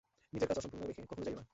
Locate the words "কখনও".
1.03-1.25